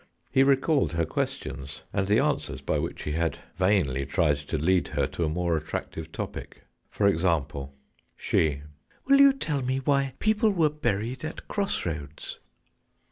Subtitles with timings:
[0.31, 4.87] He recalled her questions, and the answers by which he had vainly tried to lead
[4.87, 6.63] her to a more attractive topic.
[6.89, 7.75] For example:
[8.15, 8.63] She:
[9.05, 12.39] Will you tell me why people were buried at cross roads